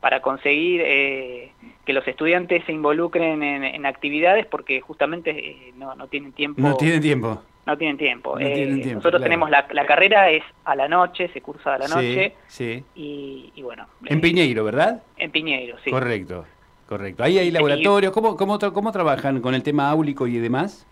para 0.00 0.22
conseguir 0.22 0.82
eh, 0.84 1.50
que 1.84 1.92
los 1.92 2.06
estudiantes 2.06 2.64
se 2.64 2.70
involucren 2.70 3.42
en, 3.42 3.86
actividades 3.86 4.46
porque 4.46 4.80
justamente 4.80 5.72
no, 5.74 5.96
no 5.96 6.06
tienen 6.06 6.30
tiempo. 6.30 6.62
No 6.62 6.76
tienen 6.76 7.02
tiempo. 7.02 7.42
No 7.66 7.76
tienen 7.76 7.98
tiempo. 7.98 8.38
nosotros 8.38 9.20
tenemos 9.20 9.50
la, 9.50 9.66
la, 9.72 9.84
carrera 9.84 10.30
es 10.30 10.44
a 10.64 10.76
la 10.76 10.86
noche, 10.86 11.28
se 11.32 11.40
cursa 11.40 11.74
a 11.74 11.78
la 11.78 11.88
noche. 11.88 12.36
Sí, 12.46 12.84
Y, 12.94 13.50
y 13.56 13.62
bueno. 13.62 13.88
En 14.04 14.20
Piñeiro, 14.20 14.62
¿verdad? 14.62 15.02
En 15.16 15.32
Piñeiro, 15.32 15.76
sí. 15.82 15.90
Correcto. 15.90 16.44
Correcto. 16.92 17.24
¿Ahí 17.24 17.38
hay 17.38 17.50
laboratorios? 17.50 18.12
¿Cómo, 18.12 18.36
cómo, 18.36 18.58
cómo 18.58 18.92
trabajan 18.92 19.40
con 19.40 19.54
el 19.54 19.62
tema 19.62 19.88
áulico 19.88 20.26
y 20.26 20.36
demás? 20.36 20.86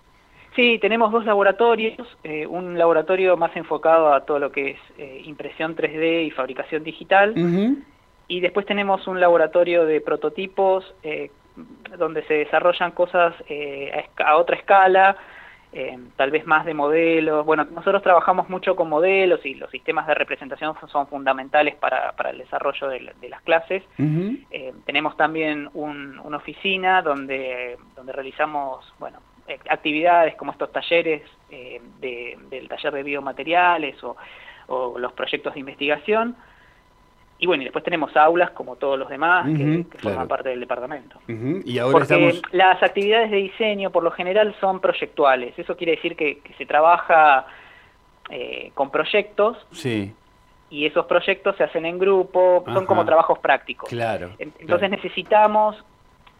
Sí, 0.57 0.79
tenemos 0.81 1.13
dos 1.13 1.27
laboratorios, 1.27 2.09
eh, 2.25 2.47
un 2.47 2.79
laboratorio 2.79 3.37
más 3.37 3.55
enfocado 3.55 4.15
a 4.15 4.25
todo 4.25 4.39
lo 4.39 4.51
que 4.51 4.71
es 4.71 4.79
eh, 4.97 5.21
impresión 5.27 5.77
3D 5.77 6.27
y 6.27 6.31
fabricación 6.31 6.85
digital, 6.85 7.35
y 8.29 8.41
después 8.41 8.65
tenemos 8.65 9.07
un 9.09 9.21
laboratorio 9.21 9.85
de 9.85 10.01
prototipos 10.01 10.91
eh, 11.03 11.31
donde 11.99 12.25
se 12.25 12.33
desarrollan 12.33 12.93
cosas 12.93 13.35
a, 14.25 14.37
otra 14.39 14.57
escala, 14.57 15.19
eh, 15.73 15.97
tal 16.17 16.33
vez 16.33 16.47
más 16.47 16.67
de 16.67 16.75
modelos. 16.75 17.47
Bueno, 17.47 17.65
nosotros 17.65 18.03
trabajamos 18.03 18.49
mucho 18.49 18.75
con 18.75 18.89
modelos 18.89 19.45
y 19.47 19.55
los 19.55 19.71
sistemas 19.71 20.07
de 20.09 20.15
representación 20.15 20.75
son 20.91 21.07
fundamentales 21.07 21.77
para, 21.77 22.13
para 22.13 22.31
el 22.31 22.39
desarrollo 22.39 22.89
de, 22.89 23.29
las 23.29 23.43
clases. 23.43 23.85
Eh, 23.99 24.73
tenemos 24.85 25.17
también 25.17 25.71
una 25.75 26.37
oficina 26.37 27.03
donde, 27.03 27.79
donde 27.95 28.13
realizamos, 28.13 28.93
bueno, 28.99 29.21
eh, 29.47 29.61
actividades 29.69 30.35
como 30.35 30.53
estos 30.53 30.73
talleres 30.73 31.23
del 32.01 32.69
taller 32.69 32.93
de 32.93 33.03
biomateriales 33.05 34.03
o, 34.03 34.17
o 34.67 34.99
los 34.99 35.13
proyectos 35.13 35.55
de 35.55 35.61
investigación. 35.61 36.37
Y 37.43 37.47
bueno, 37.47 37.63
y 37.63 37.65
después 37.65 37.83
tenemos 37.83 38.15
aulas 38.19 38.51
como 38.51 38.77
todos 38.77 38.99
los 38.99 39.09
demás 39.09 39.47
que, 39.47 39.87
forman 39.99 40.29
parte 40.29 40.51
del 40.51 40.61
departamento. 40.61 41.19
y 41.27 41.79
ahora 41.79 41.93
Porque 41.93 42.39
las 42.53 42.83
actividades 42.83 43.31
de 43.31 43.39
diseño 43.39 43.91
por 43.91 44.03
lo 44.03 44.11
general 44.11 44.55
son 44.61 44.79
proyectuales. 44.79 45.59
Eso 45.59 45.75
quiere 45.75 45.93
decir 45.93 46.17
que, 46.17 46.43
se 46.59 46.67
trabaja 46.67 47.47
eh, 48.29 48.71
con 48.75 48.91
proyectos. 48.91 49.57
Sí. 49.73 50.15
Y 50.69 50.85
esos 50.85 51.07
proyectos 51.07 51.57
se 51.57 51.65
hacen 51.65 51.87
en 51.87 51.99
grupo, 51.99 52.63
son 52.75 52.85
como 52.85 53.07
trabajos 53.07 53.39
prácticos. 53.39 53.89
Claro. 53.89 54.33
Entonces 54.39 54.91
necesitamos 54.91 55.83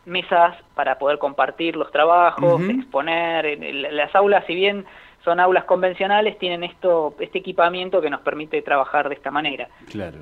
mesas 0.05 0.55
para 0.75 0.99
poder 0.99 1.19
compartir 1.19 1.77
los 1.77 1.91
trabajos, 1.91 2.61
exponer. 2.69 3.59
Las 3.91 4.15
aulas, 4.15 4.45
si 4.47 4.55
bien 4.55 4.85
son 5.25 5.41
aulas 5.41 5.65
convencionales, 5.65 6.39
tienen 6.39 6.65
esto, 6.65 7.15
este 7.21 7.39
equipamiento 7.39 8.01
que 8.01 8.11
nos 8.11 8.21
permite 8.21 8.63
trabajar 8.63 9.09
de 9.09 9.15
esta 9.15 9.31
manera. 9.31 9.69
Claro. 9.91 10.19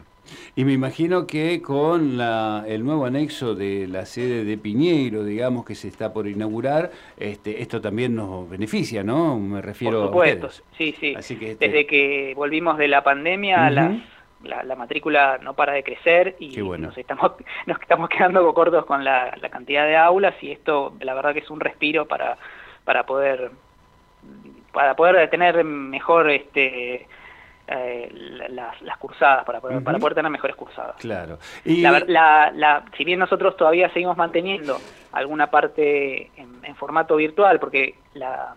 Y 0.57 0.65
me 0.65 0.73
imagino 0.73 1.27
que 1.27 1.63
con 1.63 2.21
el 2.21 2.85
nuevo 2.85 3.07
anexo 3.07 3.55
de 3.55 3.87
la 3.89 4.05
sede 4.05 4.45
de 4.45 4.59
Piñeiro, 4.59 5.25
digamos, 5.25 5.65
que 5.65 5.75
se 5.75 5.89
está 5.89 6.13
por 6.13 6.27
inaugurar, 6.27 6.91
este, 7.17 7.63
esto 7.63 7.81
también 7.81 8.15
nos 8.15 8.49
beneficia, 8.49 9.03
¿no? 9.03 9.39
Me 9.39 9.63
refiero 9.63 10.01
por 10.01 10.09
supuesto, 10.09 10.51
sí, 10.77 10.95
sí. 10.99 11.15
Así 11.17 11.39
que 11.39 11.53
este 11.53 11.69
Desde 11.69 11.87
que 11.87 12.35
volvimos 12.37 12.77
de 12.77 12.89
la 12.89 13.03
pandemia, 13.03 13.71
la, 13.71 14.77
matrícula 14.77 15.39
no 15.43 15.55
para 15.55 15.73
de 15.73 15.83
crecer 15.83 16.37
y 16.39 16.57
nos, 16.59 16.97
estamos, 16.99 17.33
nos 17.67 17.81
estamos 17.81 18.09
quedando 18.09 18.53
cortos 18.53 18.85
con 18.85 19.05
la, 19.05 19.35
cantidad 19.51 19.87
de 19.87 19.97
aulas 19.97 20.35
y 20.43 20.51
esto 20.51 20.95
la 21.01 21.15
verdad 21.15 21.33
que 21.33 21.41
es 21.41 21.51
un 21.51 21.61
respiro 21.61 22.07
para, 22.07 22.37
para 22.85 23.07
poder 23.07 23.51
para 24.73 24.95
poder 24.95 25.29
tener 25.31 25.63
mejor 25.65 26.31
este 26.31 27.07
eh, 27.71 28.11
las, 28.49 28.97
cursadas, 28.99 29.45
para 29.45 29.61
poder, 29.61 29.85
para 29.85 29.99
poder 29.99 30.15
tener 30.15 30.31
mejores 30.31 30.57
cursadas. 30.57 30.97
Claro. 30.97 31.39
Y... 31.67 31.83
La, 31.83 32.85
si 32.97 33.05
bien 33.05 33.19
nosotros 33.19 33.57
todavía 33.59 33.91
seguimos 33.93 34.17
manteniendo 34.17 34.79
alguna 35.13 35.51
parte 35.51 36.31
en, 36.37 36.49
formato 36.77 37.17
virtual, 37.17 37.59
porque 37.59 37.97
la, 38.15 38.55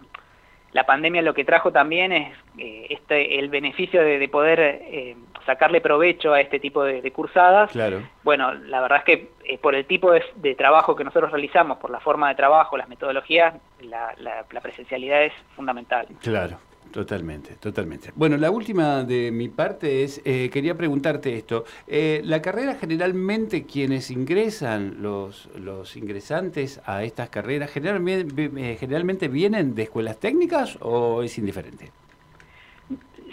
la 0.74 0.86
pandemia 0.86 1.22
lo 1.22 1.34
que 1.34 1.46
trajo 1.46 1.72
también 1.72 2.12
es 2.12 2.38
eh, 2.58 2.88
este, 2.90 3.40
el 3.40 3.50
beneficio 3.50 4.02
de, 4.02 4.28
poder 4.30 4.60
eh, 4.60 5.16
sacarle 5.46 5.82
provecho 5.82 6.34
a 6.34 6.42
este 6.42 6.60
tipo 6.60 6.84
de, 6.84 7.12
cursadas. 7.12 7.72
Claro. 7.72 8.02
Bueno, 8.24 8.54
la 8.54 8.82
verdad 8.82 9.00
es 9.00 9.04
que 9.04 9.58
por 9.58 9.76
el 9.76 9.86
tipo 9.86 10.12
de, 10.12 10.56
trabajo 10.56 10.96
que 10.96 11.04
nosotros 11.04 11.32
realizamos, 11.32 11.78
por 11.78 11.92
la 11.92 12.00
forma 12.00 12.30
de 12.30 12.36
trabajo, 12.36 12.78
las 12.78 12.88
metodologías, 12.88 13.56
la, 13.82 14.14
la 14.18 14.62
presencialidad 14.62 15.24
es 15.24 15.34
fundamental. 15.56 16.08
Claro. 16.22 16.58
Totalmente, 16.92 17.56
totalmente. 17.56 18.12
Bueno, 18.16 18.36
la 18.36 18.52
última 18.52 19.04
de 19.04 19.32
mi 19.32 19.48
parte 19.48 20.04
es, 20.04 20.22
eh, 20.26 20.50
quería 20.52 20.76
preguntarte 20.76 21.36
esto. 21.38 21.64
Eh, 21.88 22.22
¿La 22.26 22.42
carrera 22.42 22.76
generalmente 22.76 23.66
quienes 23.66 24.12
ingresan, 24.12 25.02
los, 25.02 25.50
los 25.56 25.96
ingresantes 25.96 26.82
a 26.86 27.04
estas 27.04 27.30
carreras, 27.30 27.72
generalmente, 27.72 28.50
eh, 28.58 28.78
generalmente 28.78 29.30
vienen 29.30 29.74
de 29.74 29.84
escuelas 29.84 30.20
técnicas 30.20 30.78
o 30.82 31.24
es 31.24 31.38
indiferente? 31.38 31.92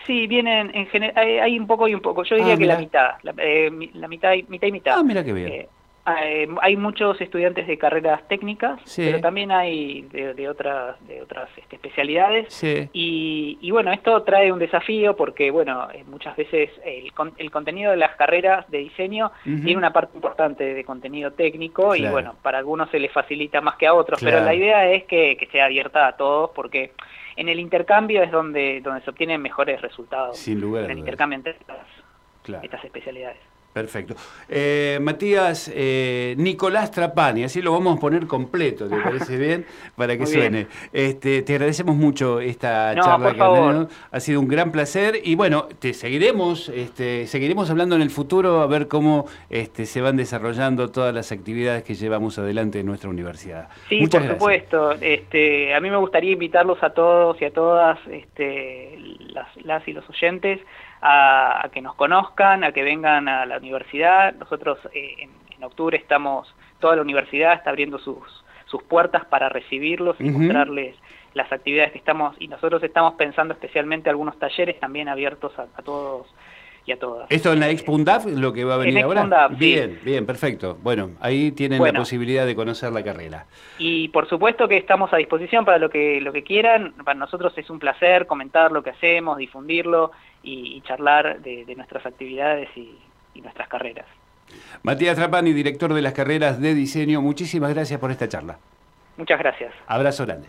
Sí, 0.07 0.29
vienen 0.29 0.71
en 0.73 0.89
hay, 1.17 1.59
un 1.59 1.67
poco 1.67 1.89
y 1.89 1.95
un 1.95 2.01
poco. 2.01 2.23
Yo 2.23 2.37
diría 2.37 2.55
ah, 2.55 2.59
que 2.59 2.67
la 2.67 2.79
mitad, 2.79 3.11
la, 3.23 3.33
mitad, 3.33 4.35
mitad 4.49 4.67
y 4.69 4.73
mitad. 4.73 4.95
Ah, 4.97 5.03
mira 5.03 5.25
qué 5.25 5.33
bien 5.33 5.69
Eh, 6.23 6.49
hay 6.61 6.77
muchos 6.77 7.21
estudiantes 7.21 7.67
de 7.67 7.79
carreras 7.79 8.27
técnicas, 8.29 8.81
pero 8.97 9.21
también 9.21 9.51
hay 9.51 10.03
de, 10.03 10.49
otras, 10.49 10.97
de 11.07 11.23
otras 11.23 11.49
este, 11.57 11.77
especialidades. 11.77 12.63
Y, 12.93 13.71
bueno, 13.71 13.93
esto 13.93 14.23
trae 14.23 14.53
un 14.53 14.59
desafío 14.59 15.17
porque, 15.17 15.51
bueno, 15.51 15.89
eh, 15.93 16.05
muchas 16.07 16.37
veces 16.37 16.71
el, 16.85 17.13
el, 17.37 17.51
contenido 17.51 17.91
de 17.91 17.97
las 17.97 18.17
carreras 18.17 18.69
de 18.71 18.79
diseño 18.79 19.33
tiene 19.45 19.77
una 19.77 19.93
parte 19.93 20.17
importante 20.17 20.75
de 20.75 20.85
contenido 20.85 21.33
técnico 21.33 21.95
y, 21.95 22.07
bueno, 22.07 22.37
para 22.43 22.59
algunos 22.59 22.91
se 22.91 22.99
les 22.99 23.13
facilita 23.13 23.61
más 23.61 23.77
que 23.77 23.87
a 23.87 23.95
otros, 23.95 24.21
pero 24.23 24.41
la 24.41 24.55
idea 24.55 24.91
es 24.91 25.05
que, 25.05 25.37
que 25.37 25.47
sea 25.47 25.67
abierta 25.67 26.07
a 26.07 26.17
todos 26.17 26.51
porque 26.55 26.93
en 27.37 27.49
el 27.49 27.61
intercambio 27.61 28.23
es 28.23 28.31
donde, 28.31 28.81
donde 28.81 29.01
se 29.03 29.11
obtienen 29.11 29.41
mejores 29.41 29.81
resultados. 29.81 30.37
Sin 30.37 30.61
lugar 30.61 30.85
En 30.85 30.91
el 30.91 30.99
intercambio 30.99 31.37
entre 31.37 31.57
estas 32.63 32.85
especialidades. 32.85 33.39
Perfecto. 33.79 34.15
Eh, 34.49 34.99
Matías, 35.01 35.71
eh, 35.73 36.35
Nicolás 36.37 36.91
Trapani, 36.91 37.45
así 37.45 37.63
lo 37.63 37.73
vamos 37.73 37.97
a 37.97 38.01
poner 38.01 38.27
completo, 38.27 38.89
¿te 38.89 38.97
parece 38.97 39.37
bien? 39.39 39.67
Para 39.95 40.19
que 40.19 40.27
suene. 40.27 40.67
Este, 40.93 41.43
te 41.43 41.55
agradecemos 41.55 41.95
mucho 41.95 42.41
esta 42.41 42.93
charla 42.97 43.35
que 43.35 43.95
Ha 44.11 44.21
sido 44.21 44.41
un 44.41 44.49
gran 44.49 44.73
placer 44.73 45.21
y 45.23 45.37
bueno, 45.37 45.69
te 45.79 45.95
seguiremos, 45.95 46.71
este, 46.71 47.29
seguiremos 47.29 47.71
hablando 47.71 47.95
en 47.95 48.03
el 48.03 48.11
futuro 48.11 48.63
a 48.63 48.67
ver 48.67 48.89
cómo 48.89 49.27
este, 49.49 49.87
se 49.87 50.01
van 50.01 50.17
desarrollando 50.17 50.91
todas 50.91 51.15
las 51.15 51.31
actividades 51.31 51.85
que 51.85 51.95
llevamos 51.95 52.37
adelante 52.39 52.81
en 52.81 52.87
nuestra 52.87 53.11
universidad. 53.11 53.69
Sí, 53.89 54.09
por 54.09 54.27
supuesto. 54.27 54.93
Este, 55.01 55.73
a 55.73 55.81
mí 55.81 55.89
me 55.89 55.99
gustaría 55.99 56.33
invitarlos 56.33 56.83
a 56.83 56.91
todos 56.91 57.41
y 57.41 57.45
a 57.45 57.53
todas 57.53 57.99
este, 58.11 58.99
las, 59.33 59.47
las 59.65 59.87
y 59.87 59.93
los 59.93 60.09
oyentes 60.11 60.59
a, 61.03 61.69
que 61.73 61.81
nos 61.81 61.95
conozcan, 61.95 62.65
a 62.65 62.73
que 62.73 62.83
vengan 62.83 63.29
a 63.29 63.47
la 63.47 63.59
universidad. 63.59 64.35
Nosotros 64.35 64.79
eh, 64.95 65.17
en, 65.19 65.65
octubre 65.65 65.97
estamos, 65.97 66.55
toda 66.79 66.95
la 66.95 67.03
universidad 67.03 67.55
está 67.55 67.71
abriendo 67.71 67.99
sus, 67.99 68.45
sus 68.67 68.81
puertas 68.85 69.25
para 69.25 69.49
recibirlos 69.49 70.17
y 70.21 70.31
mostrarles 70.31 70.95
las 71.35 71.53
actividades 71.53 71.93
que 71.93 71.99
estamos, 71.99 72.37
y 72.39 72.49
nosotros 72.49 72.83
estamos 72.83 73.15
pensando 73.15 73.55
especialmente 73.55 74.11
algunos 74.11 74.39
talleres 74.39 74.79
también 74.81 75.09
abiertos 75.09 75.53
a, 75.59 75.67
todos 75.83 76.27
y 76.89 76.93
a 76.93 76.99
todas. 76.99 77.31
¿Esto 77.31 77.53
en 77.53 77.61
la 77.61 77.69
Expundaf 77.69 78.25
lo 78.25 78.53
que 78.53 78.65
va 78.65 78.75
a 78.75 78.79
venir 78.79 79.03
ahora? 79.03 79.49
bien, 79.49 80.01
bien, 80.03 80.25
perfecto. 80.25 80.79
Bueno, 80.83 81.11
ahí 81.21 81.53
tienen 81.53 81.83
la 81.83 81.93
posibilidad 81.93 82.47
de 82.47 82.57
conocer 82.57 82.93
la 82.93 83.05
carrera. 83.05 83.47
Y 83.79 84.09
por 84.09 84.27
supuesto 84.27 84.67
que 84.67 84.79
estamos 84.79 85.13
a 85.13 85.19
disposición 85.19 85.67
para 85.67 85.79
lo 85.79 85.91
que, 85.91 86.21
lo 86.23 86.33
que 86.33 86.43
quieran. 86.43 86.95
Para 87.05 87.19
nosotros 87.19 87.53
es 87.57 87.69
un 87.69 87.79
placer 87.79 88.27
comentar 88.27 88.73
lo 88.73 88.83
que 88.83 88.91
hacemos, 88.91 89.37
difundirlo 89.37 90.13
y, 90.43 90.81
charlar 90.83 91.41
de, 91.41 91.75
nuestras 91.77 92.07
actividades 92.07 92.71
y, 92.75 92.97
nuestras 93.43 93.69
carreras. 93.69 94.07
Matías 94.83 95.15
Trapani, 95.15 95.53
director 95.53 95.95
de 95.95 96.03
las 96.03 96.13
carreras 96.13 96.61
de 96.61 96.75
diseño, 96.75 97.23
muchísimas 97.23 97.73
gracias 97.73 98.01
por 98.01 98.11
esta 98.11 98.29
charla. 98.29 98.59
Muchas 99.17 99.39
gracias. 99.39 99.73
Abrazo 99.87 100.27
grande. 100.27 100.49